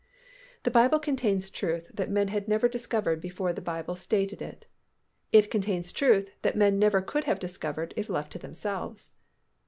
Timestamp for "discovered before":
2.67-3.53